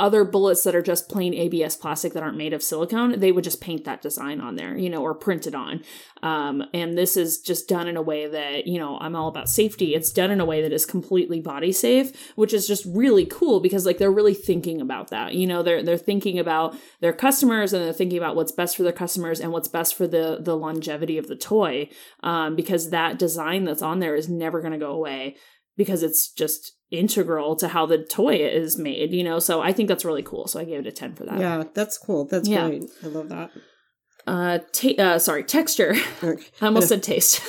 [0.00, 3.44] other bullets that are just plain ABS plastic that aren't made of silicone, they would
[3.44, 5.82] just paint that design on there, you know, or print it on.
[6.22, 9.48] Um, and this is just done in a way that, you know, I'm all about
[9.48, 9.94] safety.
[9.94, 13.60] It's done in a way that is completely body safe, which is just really cool
[13.60, 15.34] because like they're really thinking about that.
[15.34, 18.82] You know, they're they're thinking about their customers and they're thinking about what's best for
[18.82, 21.88] their customers and what's best for the the longevity of the toy.
[22.22, 25.36] Um, because that design that's on there is never gonna go away
[25.76, 29.38] because it's just integral to how the toy is made, you know.
[29.38, 30.46] So I think that's really cool.
[30.48, 31.38] So I gave it a 10 for that.
[31.38, 32.68] yeah that's cool that's Yeah.
[32.68, 33.50] great i love that
[34.26, 35.94] Uh, ta- uh sorry, texture.
[36.22, 36.42] Okay.
[36.60, 37.40] I almost said taste.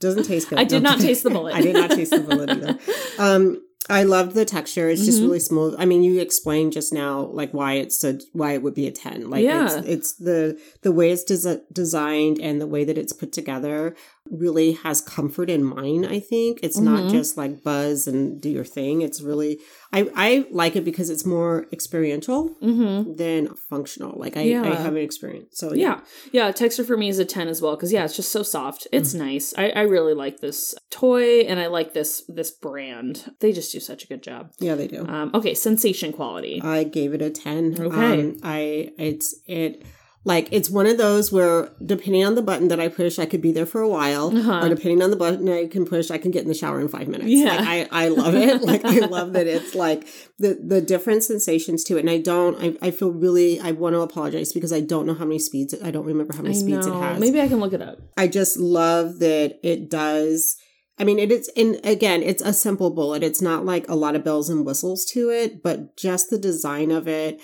[0.00, 0.58] Doesn't taste good.
[0.60, 1.54] I did No, not taste the bullet.
[1.56, 2.78] I did not taste the bullet either.
[3.18, 3.60] Um,
[3.90, 4.88] I loved the texture.
[4.88, 5.24] It's just Mhm.
[5.24, 5.74] really smooth.
[5.78, 8.92] I mean, you explained just now like why it's a why it would be a
[8.92, 9.28] ten.
[9.30, 9.64] Like Yeah.
[9.78, 13.96] it's it's the the way it's desi- designed and the way that it's put together
[14.30, 16.06] really has comfort in mind.
[16.06, 17.10] I think it's not Mhm.
[17.10, 19.02] just like buzz and do your thing.
[19.02, 19.58] It's really
[19.92, 23.14] I I like it because it's more experiential Mm-hmm.
[23.16, 24.18] than functional.
[24.18, 24.62] Like I Yeah.
[24.62, 25.58] I have an experience.
[25.58, 26.00] So Yeah.
[26.32, 28.86] yeah, Texture for me is a ten as well because yeah, it's just so soft.
[28.92, 29.18] It's Mm.
[29.18, 29.54] nice.
[29.56, 33.32] I, I really like this toy and I like this this brand.
[33.40, 34.50] They just do such a good job.
[34.60, 35.06] yeah, they do.
[35.06, 36.60] Um, okay, sensation quality.
[36.62, 37.76] I gave it a 10.
[37.80, 38.20] Okay.
[38.20, 39.82] Um, I it's it
[40.28, 43.40] like it's one of those where depending on the button that I push, I could
[43.40, 44.36] be there for a while.
[44.36, 44.66] Uh-huh.
[44.66, 46.88] Or depending on the button I can push, I can get in the shower in
[46.88, 47.30] five minutes.
[47.30, 47.56] Yeah.
[47.56, 48.60] Like, I, I love it.
[48.70, 50.06] like I love that it's like
[50.38, 52.00] the the different sensations to it.
[52.00, 55.14] And I don't I, I feel really I want to apologize because I don't know
[55.14, 57.00] how many speeds I don't remember how I many speeds know.
[57.00, 57.20] it has.
[57.20, 57.98] Maybe I can look it up.
[58.18, 60.56] I just love that it does.
[61.00, 63.22] I mean, it is, and again, it's a simple bullet.
[63.22, 66.90] It's not like a lot of bells and whistles to it, but just the design
[66.90, 67.40] of it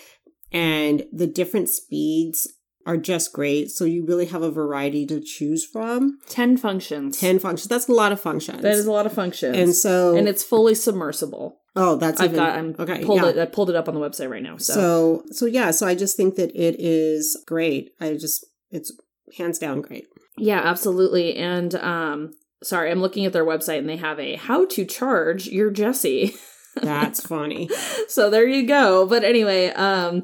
[0.55, 2.49] and the different speeds
[2.87, 3.71] are just great.
[3.71, 6.19] So you really have a variety to choose from.
[6.29, 7.19] Ten functions.
[7.19, 7.69] 10 functions.
[7.69, 8.63] That's a lot of functions.
[8.63, 9.57] That is a lot of functions.
[9.57, 11.61] and so, and it's fully submersible.
[11.77, 13.05] oh, that's I've even, got I'm okay.
[13.05, 13.29] pulled yeah.
[13.31, 14.57] it I pulled it up on the website right now.
[14.59, 17.93] So, So, so yeah, so I just think that it is great.
[18.01, 18.93] I just, it's
[19.37, 20.07] hands down great.
[20.37, 21.37] yeah, absolutely.
[21.37, 25.47] And um sorry, I'm looking at their website and they have a how to charge
[25.47, 26.35] your Jessi.
[26.83, 27.71] That's funny.
[28.09, 29.07] so there you go.
[29.07, 30.23] But anyway, um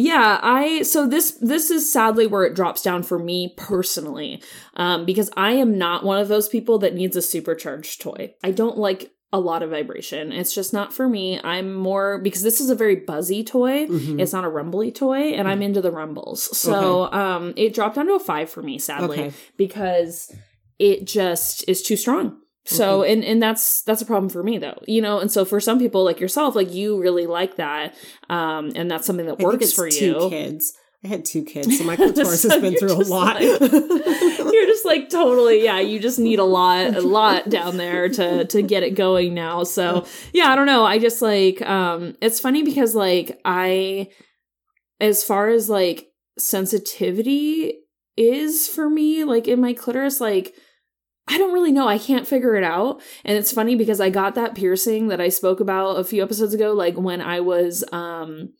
[0.00, 4.40] yeah, I so this this is sadly where it drops down for me personally.
[4.74, 8.32] Um because I am not one of those people that needs a supercharged toy.
[8.44, 10.30] I don't like a lot of vibration.
[10.32, 11.38] It's just not for me.
[11.42, 13.86] I'm more because this is a very buzzy toy.
[13.88, 14.20] Mhm.
[14.20, 16.56] It's not a rumbly toy and I'm into the rumbles.
[16.56, 19.32] So, um it dropped down to a 5 for me sadly Okay.
[19.56, 20.32] because
[20.78, 22.36] it just is too strong.
[22.68, 24.78] So and and that's that's a problem for me though.
[24.86, 27.94] You know, and so for some people like yourself like you really like that
[28.28, 30.28] um and that's something that I works for two you.
[30.30, 30.72] kids.
[31.04, 33.40] I had two kids, so my clitoris So has been through a lot.
[33.40, 33.60] like-
[34.52, 38.44] You're just like totally yeah, you just need a lot a lot down there to
[38.46, 39.62] to get it going now.
[39.62, 40.84] So, yeah, I don't know.
[40.84, 44.08] I just like um it's funny because like I
[45.00, 46.08] as far as like
[46.72, 47.74] sensitivity
[48.16, 50.54] is for me like in my clitoris like
[51.28, 51.86] I don't really know.
[51.86, 53.02] I can't figure it out.
[53.24, 56.54] And it's funny because I got that piercing that I spoke about a few episodes
[56.54, 58.54] ago like when I was um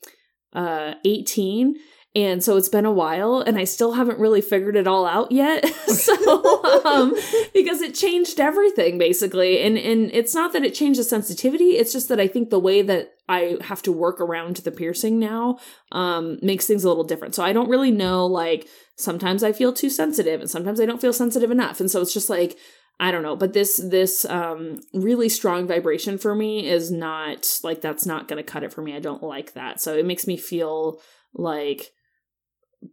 [0.52, 1.76] uh 18
[2.14, 5.30] and so it's been a while and I still haven't really figured it all out
[5.30, 5.66] yet.
[5.86, 7.14] so um
[7.52, 11.92] because it changed everything basically and and it's not that it changed the sensitivity, it's
[11.92, 15.58] just that I think the way that I have to work around the piercing now
[15.92, 17.34] um makes things a little different.
[17.34, 18.66] So I don't really know like
[18.96, 21.78] sometimes I feel too sensitive and sometimes I don't feel sensitive enough.
[21.78, 22.56] And so it's just like
[23.00, 27.82] I don't know, but this this um really strong vibration for me is not like
[27.82, 28.96] that's not going to cut it for me.
[28.96, 29.80] I don't like that.
[29.80, 31.00] So it makes me feel
[31.34, 31.92] like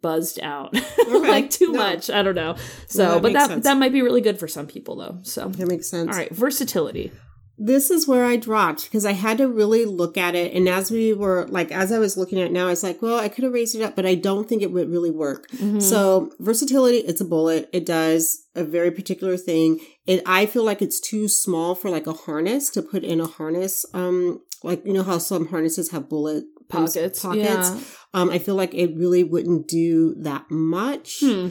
[0.01, 0.73] buzzed out.
[1.07, 1.79] like too No.
[1.79, 2.09] much.
[2.09, 2.55] I don't know.
[2.87, 3.63] So, that but that sense.
[3.65, 5.19] that might be really good for some people though.
[5.23, 6.09] So, That makes sense.
[6.11, 7.11] all right, versatility.
[7.57, 10.51] This is where I dropped because I had to really look at it.
[10.53, 13.01] And as we were like, as I was looking at it now, I was like,
[13.01, 15.49] well, I could have raised it up, but I don't think it would really work.
[15.51, 15.81] Mhm.
[15.81, 17.69] So versatility, it's a bullet.
[17.71, 19.79] It does a very particular thing.
[20.05, 23.25] It I feel like it's too small for like a harness to put in a
[23.27, 23.85] harness.
[23.93, 27.21] Um, like you know how some harnesses have bullet pockets.
[27.21, 27.45] Pockets.
[27.45, 27.80] Yeah.
[28.13, 31.49] Um, I feel like it really wouldn't do that much, Hmm.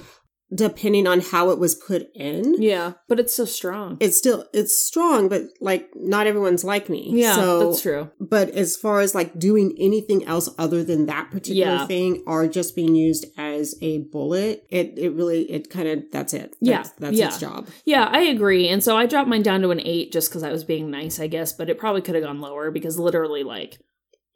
[0.55, 2.55] depending on how it was put in.
[2.62, 3.96] Yeah, but it's so strong.
[4.00, 7.11] It's still it's strong, but like not everyone's like me.
[7.12, 8.11] yeah, so that's true.
[8.20, 11.87] but as far as like doing anything else other than that particular Yeah.
[11.87, 16.33] thing or just being used as a bullet, it it really it kind of that's
[16.33, 16.55] it.
[16.61, 16.79] Yeah.
[16.79, 17.27] That's, that's Yeah.
[17.27, 17.68] its job.
[17.85, 18.68] Yeah, I agree.
[18.68, 21.18] And so I dropped mine down to an eight just because I was being nice,
[21.20, 21.53] I guess.
[21.53, 23.79] But it probably could have gone lower because literally, like.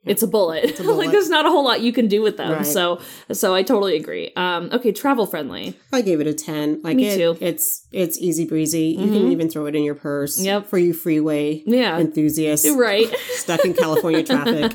[0.09, 0.65] It's a bullet.
[0.65, 0.97] It's a bullet.
[1.07, 2.53] like, there's not a whole lot you can do with them.
[2.53, 2.67] Right.
[2.67, 3.01] So,
[3.33, 4.33] so I totally agree.
[4.37, 5.77] Um, okay, travel friendly.
[5.93, 6.81] I gave it a ten.
[6.83, 7.37] Like Me it, too.
[7.41, 8.89] It's it's easy breezy.
[8.99, 9.33] You can Mhm.
[9.33, 10.41] even throw it in your purse.
[10.41, 10.67] Yep.
[10.67, 13.09] For you freeway Yeah, enthusiasts right.
[13.33, 14.73] stuck in California traffic.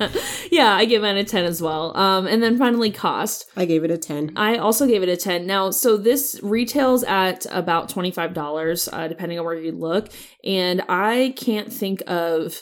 [0.52, 1.96] yeah, I give it a ten as well.
[1.98, 3.46] Um, and then finally, cost.
[3.56, 4.32] I gave it a ten.
[4.36, 5.46] I also gave it a 10.
[5.46, 10.10] Now, so this retails at about $25, uh, depending on where you look.
[10.44, 12.62] And I can't think of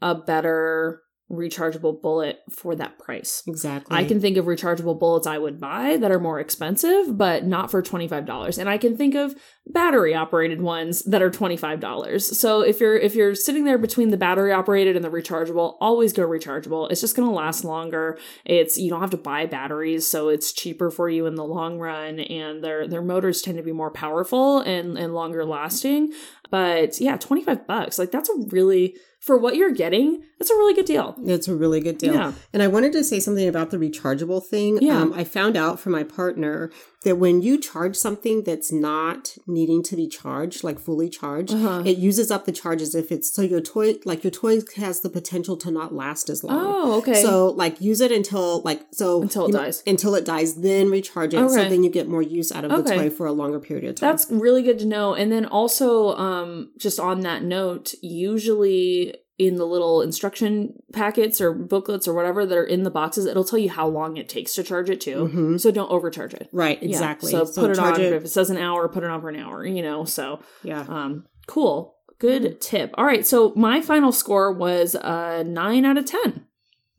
[0.00, 3.42] a better rechargeable bullet for that price.
[3.46, 3.96] Exactly.
[3.96, 7.70] I can think of rechargeable bullets I would buy that are more expensive, but not
[7.70, 8.58] for $25.
[8.58, 9.34] And I can think of
[9.66, 12.20] battery operated ones that are $25.
[12.22, 16.12] So if you're if you're sitting there between the battery operated and the rechargeable, always
[16.12, 16.90] go rechargeable.
[16.90, 18.18] It's just going to last longer.
[18.44, 21.78] It's you don't have to buy batteries, so it's cheaper for you in the long
[21.78, 26.12] run and their their motors tend to be more powerful and and longer lasting.
[26.50, 27.98] But yeah, 25 bucks.
[27.98, 31.14] Like that's a really for what you're getting, that's a really good deal.
[31.24, 32.14] It's a really good deal.
[32.14, 32.32] Yeah.
[32.52, 34.78] And I wanted to say something about the rechargeable thing.
[34.82, 34.98] Yeah.
[35.00, 36.70] Um, I found out from my partner
[37.04, 41.82] that when you charge something that's not needing to be charged, like fully charged, Uh-huh.
[41.84, 45.00] it uses up the charge as if it's so your toy, like your toy has
[45.00, 46.58] the potential to not last as long.
[46.60, 47.22] Oh, okay.
[47.22, 49.82] So like use it until like so Until it you know, dies.
[49.86, 51.48] until it dies, then recharge it.
[51.50, 53.94] So then you get more use out of the toy for a longer period of
[53.96, 54.10] time.
[54.10, 55.14] That's really good to know.
[55.14, 61.52] And then also, um, just on that note, usually in the little instruction packets or
[61.52, 64.54] booklets or whatever that are in the boxes, it'll tell you how long it takes
[64.54, 65.28] to charge it too.
[65.32, 65.60] Mhm.
[65.60, 66.48] So don't overcharge it.
[66.52, 66.80] right.
[66.82, 66.88] Yeah.
[66.90, 67.32] Exactly.
[67.32, 69.36] So, put it on charge if it says an hour, put it on for an
[69.36, 69.66] hour.
[69.66, 70.04] You know.
[70.04, 70.84] So Yeah.
[70.88, 72.94] um, cool, good tip.
[72.96, 73.26] All right.
[73.26, 76.46] So my final score was a nine out of ten.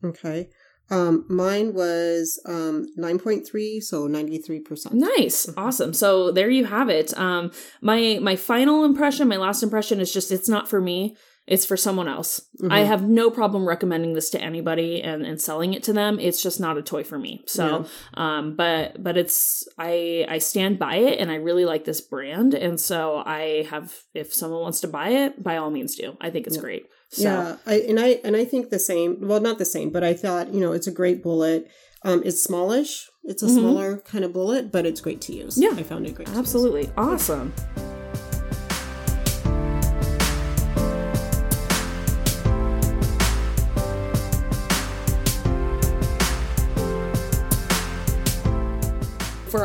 [0.04, 0.50] Okay.
[0.88, 4.92] Um, mine was um 9.3, so 93%.
[4.92, 5.48] Nice.
[5.56, 5.92] Awesome.
[5.92, 7.16] So there you have it.
[7.18, 11.16] Um my my final impression, my last impression is just it's not for me.
[11.46, 12.40] It's for someone else.
[12.60, 12.72] Mhm.
[12.72, 16.18] I have no problem recommending this to anybody and, and selling it to them.
[16.18, 17.44] It's just not a toy for me.
[17.46, 22.00] So um but but it's I I stand by it and I really like this
[22.00, 22.52] brand.
[22.54, 26.16] And so I have if someone wants to buy it, by all means do.
[26.20, 26.62] I think it's Yeah.
[26.62, 26.86] great.
[27.10, 29.18] So Yeah, I and I and I think the same.
[29.28, 31.68] Well, not the same, but I thought you know it's a great bullet.
[32.02, 33.08] Um, it's smallish.
[33.24, 33.54] It's a Mhm.
[33.58, 35.56] smaller kind of bullet, but it's great to use.
[35.58, 35.74] Yeah.
[35.76, 36.26] I found it great.
[36.26, 36.38] to use.
[36.38, 37.52] absolutely awesome.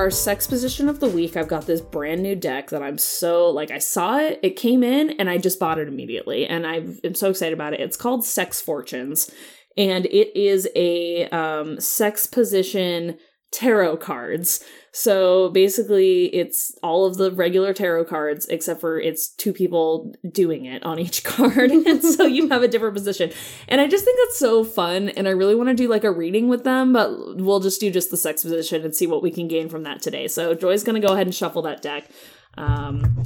[0.01, 3.51] Our sex position of the week, I've got this brand new deck that I'm so
[3.51, 6.77] like I saw it, it came in, and I just bought it immediately, and I
[7.03, 7.81] am so excited about it.
[7.81, 9.29] It's called Sex Fortunes,
[9.77, 13.19] and it is a um, sex position
[13.51, 14.63] tarot cards.
[14.93, 20.65] So basically, it's all of the regular tarot cards, except for it's two people doing
[20.65, 21.71] it on each card.
[21.71, 23.31] and so you have a different position.
[23.69, 25.09] And I just think that's so fun.
[25.09, 27.89] And I really want to do like a reading with them, but we'll just do
[27.89, 30.27] just the sex position and see what we can gain from that today.
[30.27, 32.09] So Joye's going to go ahead and shuffle that deck.
[32.57, 33.23] Um,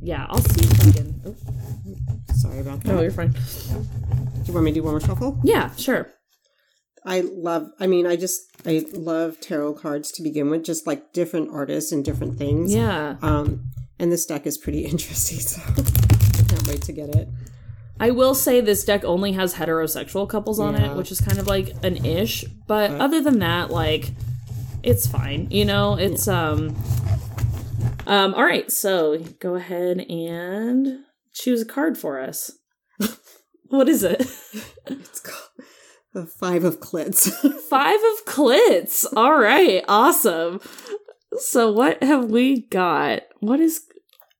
[0.00, 1.22] yeah, I'll see if I can.
[1.24, 1.34] Oh,
[2.34, 2.96] Sorry about that.
[2.96, 3.30] oh, you're fine.
[3.30, 3.38] Do
[4.48, 5.38] you want me to do one more shuffle?
[5.44, 6.12] Yeah, sure.
[7.04, 7.70] I love.
[7.80, 10.64] I mean, I just I love tarot cards to begin with.
[10.64, 12.72] Just like different artists and different things.
[12.74, 13.16] Yeah.
[13.22, 13.64] Um,
[13.98, 15.38] and this deck is pretty interesting.
[15.40, 17.28] So I can't wait to get it.
[18.00, 20.92] I will say this deck only has heterosexual couples on Yeah.
[20.92, 22.44] it, which is kind of like an ish.
[22.66, 24.10] But But- other than that, like
[24.82, 25.48] it's fine.
[25.50, 26.74] You know, it's um
[28.06, 31.00] um all right, so go ahead and
[31.32, 32.50] choose a card for us.
[33.68, 34.20] what is it?
[34.86, 35.48] It's called
[36.14, 37.30] the Five of Clits.
[37.68, 39.06] Five of clits.
[39.16, 40.60] All right, awesome.
[41.38, 43.22] So what have we got?
[43.40, 43.80] What is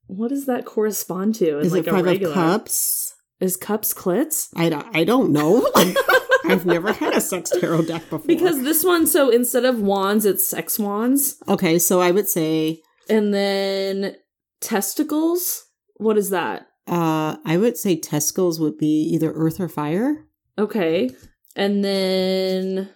[0.06, 2.32] what does that correspond to is like it a Five regular?
[2.32, 3.14] of Cups?
[3.40, 4.50] Is cups clits?
[4.54, 5.68] I don't, I don't know.
[6.44, 8.24] I've never had a sex tarot deck before.
[8.26, 11.42] Because this one, so instead of wands, it's sex wands.
[11.48, 14.14] okay, so I would say And then
[14.61, 15.64] testicles.
[15.96, 16.66] What is that?
[16.87, 20.24] uh I would say testicles would be either earth or fire.
[20.56, 21.11] Okay.
[21.54, 22.88] And then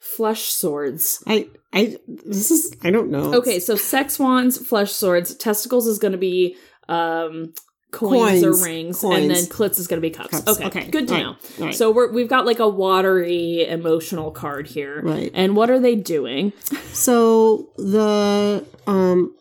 [0.00, 1.22] flesh swords.
[1.26, 3.34] I I this is I don't know.
[3.34, 6.56] Okay, so sex wands, flesh swords, testicles is going to be
[6.88, 7.52] um
[7.90, 8.44] coins, Coins.
[8.44, 10.30] or rings, and then clits is going to be cups.
[10.30, 10.48] Cups.
[10.48, 10.90] Okay, Okay.
[10.90, 11.22] good to Right.
[11.22, 11.36] know.
[11.58, 11.74] Right.
[11.74, 15.00] So we're, we've got like a watery emotional card here.
[15.02, 15.30] Right.
[15.32, 16.52] And what are they doing?
[16.92, 19.34] So the um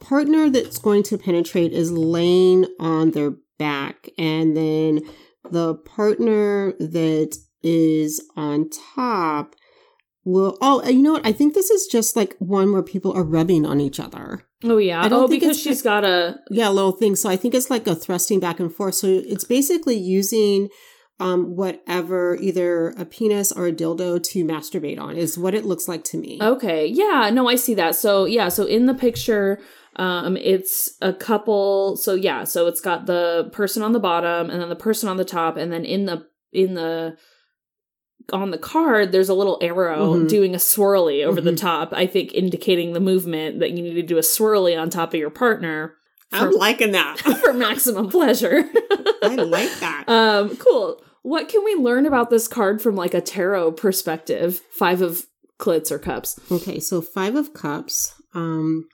[0.00, 5.00] partner that's going to penetrate is laying on their back and then
[5.52, 9.56] the partner that is on top
[10.24, 13.24] will oh you know what I think this is just like one where people are
[13.24, 14.42] rubbing on each other.
[14.64, 15.02] Oh yeah.
[15.02, 17.16] I don't oh, think because she's got a Yeah, little thing.
[17.16, 18.96] So I think it's like a thrusting back and forth.
[18.96, 20.68] So it's basically using
[21.18, 25.88] um whatever either a penis or a dildo to masturbate on is what it looks
[25.88, 26.38] like to me.
[26.42, 26.86] Okay.
[26.86, 27.94] Yeah, no, I see that.
[27.94, 29.60] So, yeah, so in the picture
[29.96, 34.60] um it's a couple so yeah, so it's got the person on the bottom and
[34.60, 37.16] then the person on the top and then in the in the
[38.32, 40.28] on the card there's a little arrow Mhm.
[40.28, 41.58] doing a swirly over the Mhm.
[41.60, 45.14] top, I think indicating the movement that you need to do a swirly on top
[45.14, 45.94] of your partner.
[46.32, 47.18] I'm liking that.
[47.44, 48.68] for maximum pleasure.
[49.22, 50.04] I like that.
[50.08, 51.00] Um, cool.
[51.22, 54.60] What can we learn about this card from like a tarot perspective?
[54.70, 55.26] Five of
[55.60, 56.38] clits or cups.
[56.50, 58.12] Okay, so five of cups.
[58.34, 58.88] Um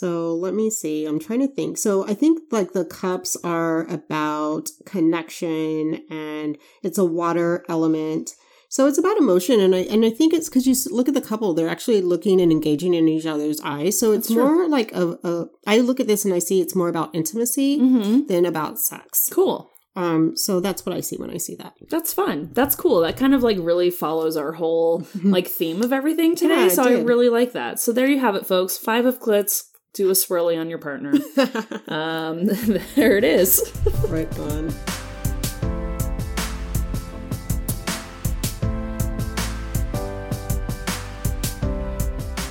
[0.00, 1.06] so let me see.
[1.06, 1.78] I'm trying to think.
[1.78, 8.34] So I think like the cups are about connection and it's a water element.
[8.70, 11.22] So it's about emotion, and I and I think it's because you look at the
[11.22, 13.98] couple; they're actually looking and engaging in each other's eyes.
[13.98, 15.46] So it's more like a, a.
[15.66, 18.26] I look at this and I see it's more about intimacy Mm-hmm.
[18.26, 19.30] than about sex.
[19.32, 19.70] Cool.
[19.96, 21.72] Um, so that's what I see when I see that.
[21.88, 22.50] That's fun.
[22.52, 23.00] That's cool.
[23.00, 26.64] That kind of like really follows our whole like theme of everything today.
[26.66, 27.80] Yeah, so I really like that.
[27.80, 28.76] So there you have it, folks.
[28.76, 29.62] Five of clits.
[29.94, 31.12] Do a swirly on your partner.
[31.88, 32.44] um,
[32.94, 33.72] there it is.
[34.08, 34.74] right on.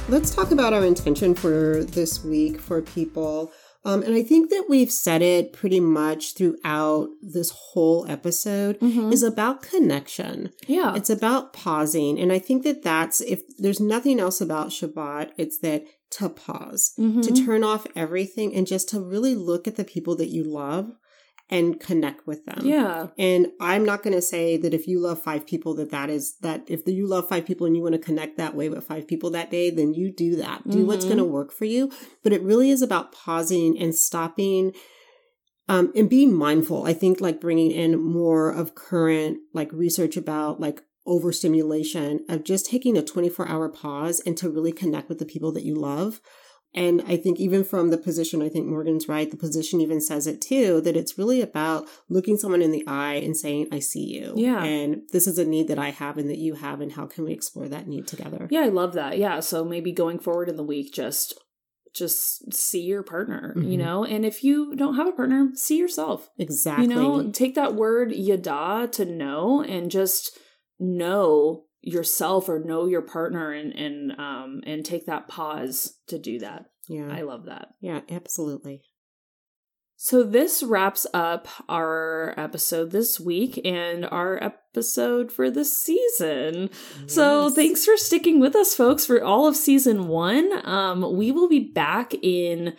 [0.10, 3.52] Let's talk about our intention for this week for people.
[3.88, 9.14] Um, and I think that we've said it pretty much throughout this whole episode Mhm.
[9.14, 10.52] is about connection.
[10.68, 10.94] Yeah.
[10.96, 12.20] It's about pausing.
[12.20, 16.92] And I think that that's, if there's nothing else about Shabbat, it's that to pause,
[16.98, 17.46] to Mhm.
[17.46, 20.92] turn off everything and just to really look at the people that you love
[21.50, 22.60] and connect with them.
[22.66, 23.08] yeah.
[23.18, 26.36] And I'm not going to say that if you love five people, that that is
[26.42, 29.08] that if you love five people and you want to connect that way with five
[29.08, 30.68] people that day, then you do that.
[30.70, 31.10] Do what's Mhm.
[31.10, 31.90] going to work for you.
[32.24, 34.74] But it really is about pausing and stopping
[35.70, 36.86] um, and being mindful.
[36.86, 42.66] I think like bringing in more of current like research about like overstimulation of just
[42.66, 46.20] taking a 24 hour pause and to really connect with the people that you love.
[46.74, 49.32] And I think even from the position, I think Morgan's right.
[49.32, 53.16] The position even says it too, that it's really about looking someone in the eye
[53.16, 54.34] and saying, I see you.
[54.36, 54.64] Yeah.
[54.64, 56.82] And this is a need that I have and that you have.
[56.82, 58.48] And how can we explore that need together?
[58.52, 59.18] Yeah, I love that.
[59.18, 59.40] Yeah.
[59.40, 61.34] So maybe going forward in the week, just
[61.96, 63.78] just see your partner, you Mhm.
[63.80, 64.04] know?
[64.06, 66.30] And if you don't have a partner, see yourself.
[66.38, 66.86] Exactly.
[66.86, 70.38] You know, take that word yada to know and just
[70.80, 76.40] know yourself or know your partner and and um and take that pause to do
[76.40, 76.66] that.
[76.90, 77.08] yeah.
[77.12, 77.70] I love that.
[77.82, 78.84] yeah, absolutely.
[80.00, 86.70] So this wraps up our episode this week and our episode for the season.
[87.08, 90.52] So thanks for sticking with us, folks, for all of season one.
[90.68, 92.76] Um, we will be back in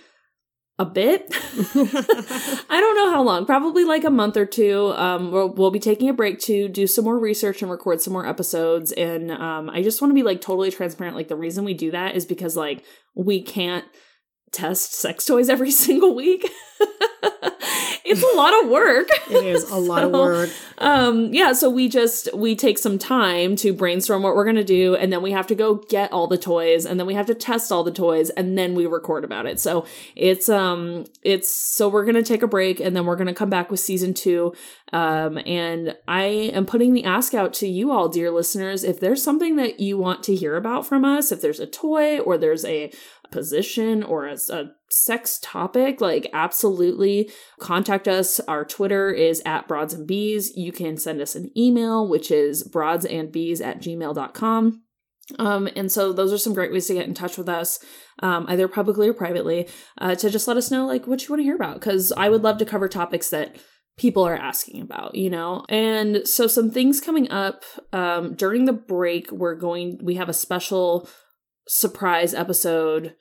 [0.79, 1.27] a bit.
[1.33, 4.93] I don't know how long, probably like a month or two.
[4.95, 8.13] Um, we'll, we'll be taking a break to do some more research and record some
[8.13, 8.93] more episodes.
[8.93, 11.17] And um, I just want to be like totally transparent.
[11.17, 12.85] Like the reason we do that is because like
[13.17, 13.85] we can't
[14.53, 16.49] test sex toys every single week.
[18.09, 19.09] it's a lot of work.
[19.31, 20.51] It is a lot of work.
[20.79, 24.65] um yeah so we just we take some time to brainstorm what we're going to
[24.65, 27.27] do and then we have to go get all the toys and then we have
[27.27, 29.85] to test all the toys and then we record about it so
[30.17, 33.35] it's um it's so we're going to take a break and then we're going to
[33.35, 34.53] come back with season 2
[34.93, 39.23] um and i am putting the ask out to you all dear listeners if there's
[39.23, 42.65] something that you want to hear about from us if there's a toy or there's
[42.65, 42.91] a
[43.31, 48.41] position or a, a sex topic like absolutely contact us.
[48.41, 50.57] Our Twitter is at broads and bees.
[50.57, 54.83] You can send us an email, which is broadsandbees at gmail.com.
[55.39, 57.81] Um, and so those are some great ways to get in touch with us,
[58.23, 59.69] um, either publicly or privately,
[59.99, 61.75] uh, to just let us know like what you want to hear about.
[61.75, 63.57] Because I would love to cover topics that
[63.99, 65.65] people are asking about, you know?
[65.69, 70.35] And so some things coming up um, during the break, we're going, we have a
[70.35, 71.09] special
[71.69, 73.15] surprise episode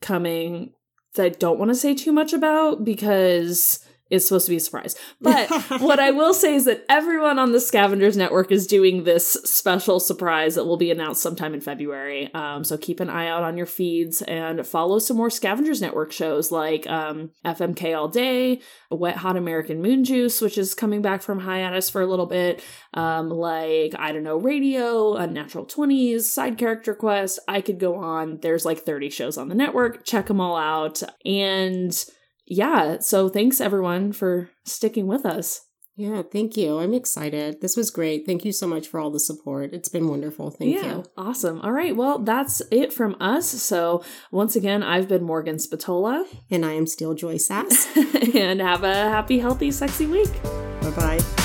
[0.00, 0.72] coming
[1.14, 4.60] that I don't want to say too much about because it's supposed to be a
[4.60, 4.96] surprise.
[5.20, 5.48] But
[5.80, 10.00] what I will say is that everyone on the Scavengers Network is doing this special
[10.00, 12.32] surprise that will be announced sometime in February.
[12.34, 16.12] Um, so keep an eye out on your feeds and follow some more Scavengers Network
[16.12, 21.22] shows like um, FMK All Day, Wet Hot American Moon Juice, which is coming back
[21.22, 22.62] from hiatus for a little bit,
[22.94, 27.38] um, like I don't know, Radio, Unnatural 20s, Side Character Quest.
[27.46, 28.38] I could go on.
[28.42, 30.04] There's like 30 shows on the network.
[30.04, 31.02] Check them all out.
[31.24, 32.04] And
[32.50, 35.62] yeah, so thanks everyone for sticking with us.
[35.96, 36.78] Yeah, thank you.
[36.78, 37.60] I'm excited.
[37.60, 38.24] This was great.
[38.24, 39.74] Thank you so much for all the support.
[39.74, 40.50] It's been wonderful.
[40.50, 41.04] Thank yeah, you.
[41.16, 41.60] awesome.
[41.60, 43.46] All right, well, that's it from us.
[43.48, 47.86] So, once again, I've been Morgan Spatola, And I am still Joye Sass.
[48.34, 50.42] and have a happy, healthy, sexy week.
[50.80, 51.39] bye bye.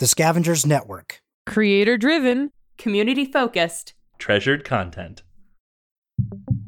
[0.00, 1.20] The Scavengers Network.
[1.44, 2.52] Creator driven.
[2.78, 3.92] Community focused.
[4.18, 5.22] Treasured content.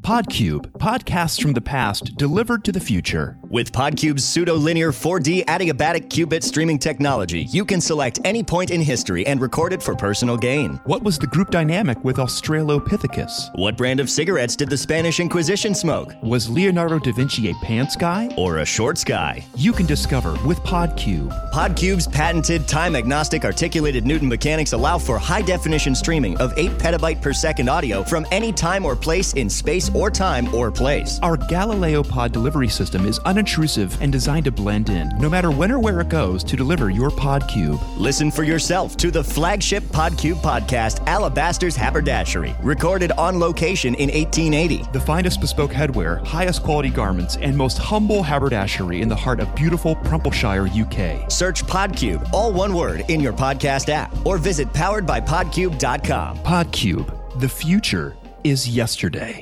[0.01, 3.39] Podcube, podcasts from the past delivered to the future.
[3.53, 9.27] With Podcube's pseudo-linear 4D adiabatic qubit streaming technology, you can select any point in history
[9.27, 10.81] and record it for personal gain.
[10.85, 13.51] What was the group dynamic with Australopithecus?
[13.53, 16.15] What brand of cigarettes did the Spanish Inquisition smoke?
[16.23, 18.33] Was Leonardo da Vinci a pants guy?
[18.39, 19.45] Or a shorts guy?
[19.55, 21.29] You can discover with Podcube.
[21.51, 27.69] Podcube's patented time-agnostic articulated Newton mechanics allow for high-definition streaming of 8 petabyte per second
[27.69, 31.19] audio from any time or place in space or time or place.
[31.21, 35.71] Our Galileo Pod delivery system is unintrusive and designed to blend in, no matter when
[35.71, 37.79] or where it goes, to deliver your Podcube.
[37.97, 44.91] Listen for yourself to the flagship Podcube podcast, Alabaster's Haberdashery, recorded on location in 1880.
[44.91, 49.53] The finest bespoke headwear, highest quality garments, and most humble haberdashery in the heart of
[49.55, 51.29] beautiful Prumpleshire, UK.
[51.31, 56.37] Search Podcube, all one word, in your podcast app, or visit poweredbypodcube.com.
[56.39, 59.41] Podcube, the future is yesterday.